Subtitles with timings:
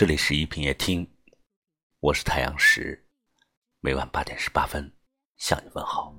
[0.00, 1.06] 这里是一品夜听，
[1.98, 3.06] 我是太阳石，
[3.80, 4.90] 每晚八点十八分
[5.36, 6.14] 向你问好。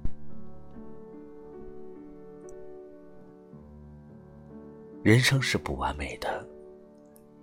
[5.04, 6.48] 人生是不完美的，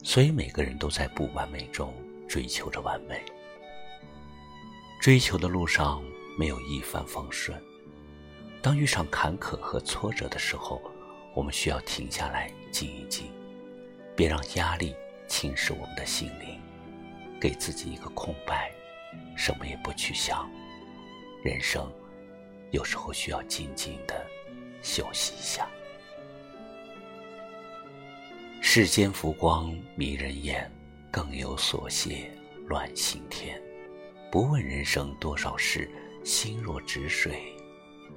[0.04, 1.92] 所以每个人都在不完美中
[2.28, 3.20] 追求着完美。
[5.00, 6.00] 追求的路上
[6.38, 7.60] 没有一帆风顺，
[8.62, 10.80] 当遇上坎坷和挫折的时候，
[11.34, 13.26] 我们需要停下来静一静。
[14.14, 14.94] 别让压力
[15.40, 16.60] 侵蚀我们的心灵，
[17.41, 18.73] 给自己一个空白，
[19.37, 20.51] 什么也不去想。
[21.45, 21.88] 人生
[22.73, 24.27] 有时候需要静静的
[24.82, 25.65] 休息一下。
[28.60, 30.69] 世间浮光迷人眼，
[31.09, 32.29] 更有所谢
[32.66, 33.62] 乱心田。
[34.32, 35.88] 不问人生多少事，
[36.24, 37.55] 心若止水，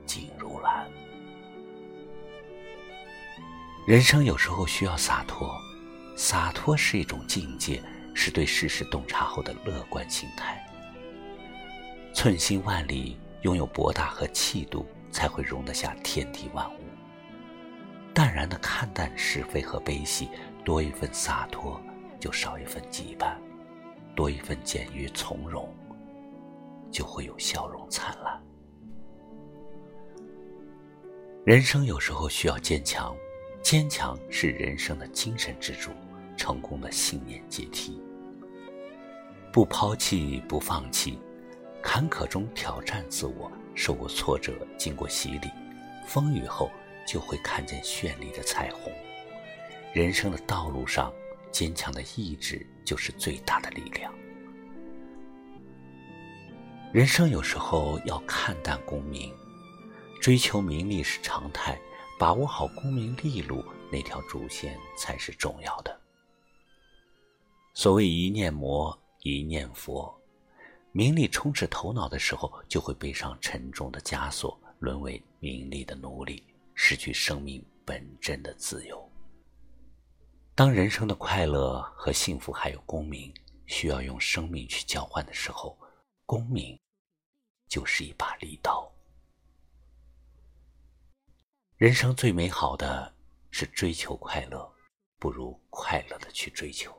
[0.07, 0.90] 静如兰。
[3.85, 5.55] 人生有时候需要洒脱。
[6.21, 7.81] 洒脱是一种境界，
[8.13, 10.63] 是对世事洞察后的乐观心态。
[12.13, 16.77] 寸心万里，拥有博大和气度，才会容得下天地万物。
[18.13, 20.29] 淡然的看淡是非和悲喜，
[20.63, 21.81] 多一份洒脱，
[22.20, 23.34] 就少一份羁绊；
[24.15, 25.76] 多一份简约从容，
[26.91, 28.40] 就会有笑容灿烂。
[31.46, 33.15] 人生有时候需要坚强，
[33.63, 35.90] 坚强是人生的精神支柱。
[36.41, 38.01] 成功的信念阶梯，
[39.53, 41.20] 不抛弃，不放弃，
[41.84, 45.47] 坎坷中挑战自我，受过挫折，经过洗礼，
[46.07, 46.71] 风雨后
[47.05, 48.91] 就会看见绚丽的彩虹。
[49.93, 51.13] 人生的道路上，
[51.51, 54.12] 坚强的意志就是最大的力量。
[56.91, 59.31] 人生有时候要看淡功名，
[60.19, 61.79] 追求名利是常态，
[62.17, 66.00] 把握好功名利禄那条主线才是重要的。
[67.81, 70.16] 所谓一念魔，一念佛。
[70.91, 76.44] 名利充斥头脑的时候，就会背上沉重的枷锁，沦为名利的奴隶，
[76.75, 79.12] 失去生命本真的自由。
[80.53, 83.34] 当人生的快乐和幸福还有功名，
[83.66, 85.75] 需要用生命去交换的时候，
[86.28, 86.80] 功名
[87.68, 88.88] 就是一把利刀。
[91.78, 93.12] 人生最美好的
[93.50, 94.72] 是追求快乐，
[95.18, 96.96] 不如快乐的去追求。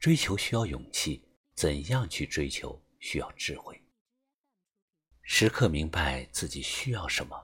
[0.00, 1.22] 追求需要勇气，
[1.54, 3.78] 怎样去追求需要智慧。
[5.20, 7.38] 时刻明白自己需要什么。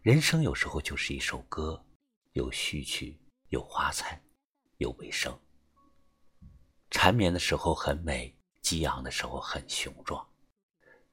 [0.00, 1.84] 人生有时候就是一首歌，
[2.34, 3.18] 有序曲，
[3.48, 4.22] 有花彩，
[4.76, 5.36] 有尾声。
[6.92, 10.24] 缠绵的时候很美，激昂的时候很雄壮，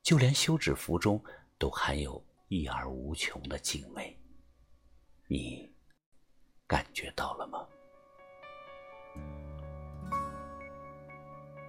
[0.03, 1.19] 就连休止符中
[1.57, 4.16] 都含有一而无穷的静美。
[5.28, 5.73] 你
[6.67, 7.67] 感觉到了吗？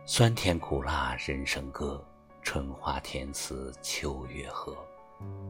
[0.05, 2.05] 酸甜苦辣人生歌，
[2.43, 4.77] 春花甜词秋月和。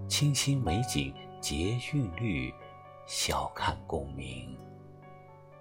[0.06, 2.52] 清新美景结韵律，
[3.06, 4.54] 笑看功名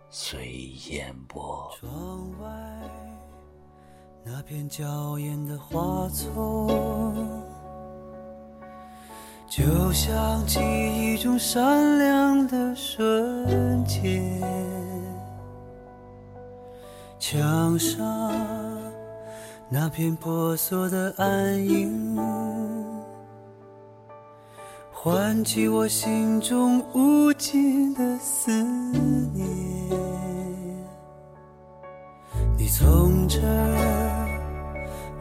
[0.10, 0.52] 随
[0.90, 1.72] 烟波。
[1.80, 2.50] 窗外
[4.26, 7.42] 那片娇艳的花丛，
[9.48, 9.64] 就
[9.94, 14.22] 像记忆中闪亮的瞬间。
[17.18, 18.71] 墙上。
[19.74, 22.20] 那片婆娑的暗影，
[24.92, 28.52] 唤起我心中无尽的思
[29.34, 29.48] 念。
[32.58, 33.40] 你从这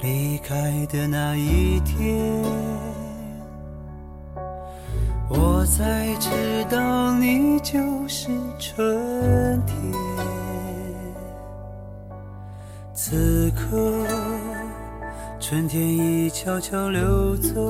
[0.02, 2.42] 离开的那一天，
[5.28, 6.28] 我才知
[6.68, 7.78] 道你就
[8.08, 8.26] 是
[8.58, 9.76] 春天。
[12.92, 13.99] 此刻。
[15.50, 17.60] 春天已悄悄溜走，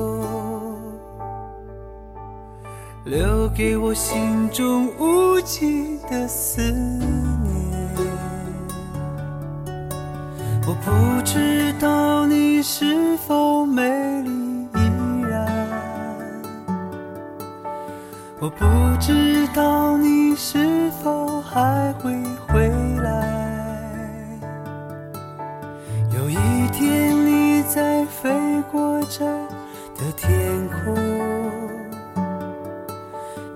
[3.05, 7.49] 留给我心中无尽的思念。
[10.67, 10.91] 我不
[11.25, 13.81] 知道你是否美
[14.21, 14.29] 丽
[14.75, 15.51] 依然，
[18.39, 18.63] 我不
[18.99, 22.13] 知道你是否还会
[22.47, 22.69] 回
[29.19, 30.31] 的天
[30.69, 30.95] 空，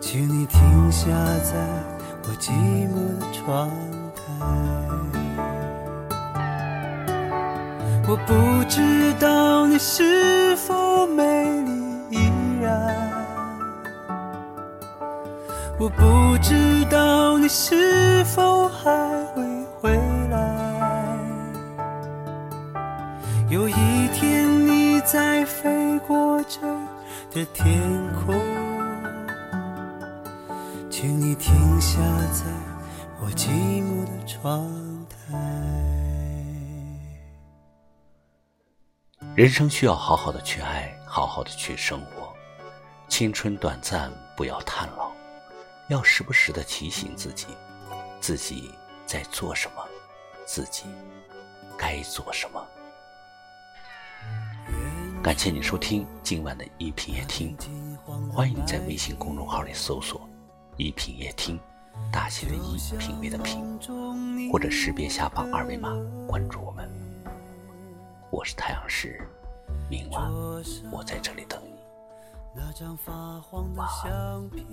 [0.01, 1.07] 请你停下，
[1.43, 1.55] 在
[2.23, 2.51] 我寂
[2.89, 3.69] 寞的窗
[4.15, 4.21] 台。
[8.07, 8.33] 我不
[8.69, 11.23] 知道你是否美
[11.61, 11.71] 丽
[12.11, 12.29] 依
[12.61, 13.13] 然，
[15.79, 18.91] 我不知道你是否还
[19.33, 19.43] 会
[19.81, 19.97] 回
[20.29, 20.37] 来。
[23.49, 23.73] 有一
[24.13, 24.44] 天
[25.15, 26.59] 在飞过这
[27.31, 27.81] 的天
[28.15, 28.35] 空，
[30.91, 32.01] 请你停下
[32.33, 32.43] 在
[33.21, 33.47] 我寂
[33.81, 34.69] 寞的窗
[35.07, 35.37] 台。
[39.37, 42.33] 人生需要好好的去爱，好好的去生活。
[43.07, 45.13] 青春短暂，不要叹老，
[45.87, 47.47] 要时不时的提醒自己，
[48.19, 48.69] 自己
[49.05, 49.85] 在做什么，
[50.45, 50.83] 自己
[51.77, 52.61] 该做什么。
[55.25, 57.57] 感谢你收听今晚的一品夜听，
[58.31, 60.21] 欢迎你在微信公众号里搜索
[60.77, 61.59] “一品夜听”，
[62.13, 63.59] 大写的“一”品味的“品”，
[64.53, 65.89] 或者识别下方二维码
[66.27, 66.87] 关注我们。
[68.29, 69.27] 我是太阳石，
[69.89, 70.31] 明晚
[70.91, 71.71] 我在这里等你。
[72.55, 73.11] 那张发
[73.41, 74.63] 黄的相片，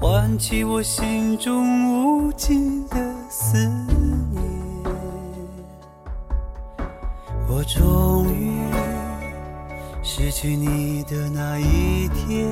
[0.00, 4.25] 唤起我心中无尽的思念。
[7.66, 8.62] 终于
[10.00, 12.46] 失去你的那一天，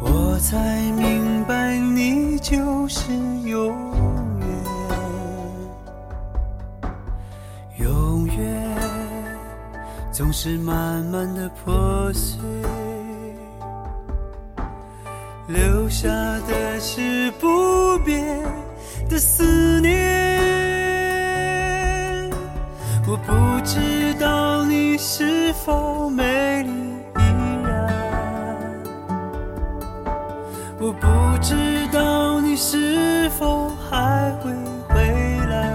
[0.00, 3.12] 我才明白你就是
[3.44, 3.76] 永
[4.38, 4.48] 远，
[7.80, 8.76] 永远
[10.12, 12.38] 总是慢慢的破碎，
[15.48, 16.08] 留下
[16.46, 18.40] 的是不变
[19.08, 20.11] 的思念。
[23.12, 26.70] 我不知道你是否美丽
[27.18, 27.20] 依
[27.62, 27.86] 然，
[30.80, 31.06] 我不
[31.42, 34.50] 知道你是否还会
[34.88, 35.68] 回来。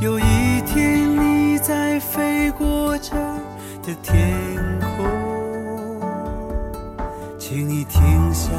[0.00, 3.14] 有一天你在飞过这
[3.82, 4.34] 的天
[4.96, 5.06] 空，
[7.38, 8.50] 请你停下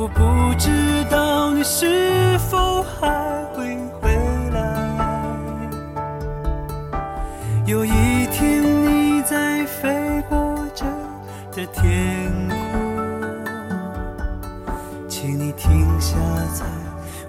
[0.00, 0.70] 我不知
[1.10, 4.14] 道你是否还会回
[4.50, 4.62] 来。
[7.66, 7.90] 有一
[8.30, 10.84] 天你在飞过这
[11.50, 12.56] 的天空，
[15.08, 16.16] 请你停下
[16.54, 16.64] 在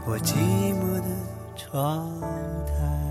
[0.05, 0.35] 我寂
[0.75, 1.07] 寞的
[1.55, 2.07] 窗
[2.67, 3.08] 台。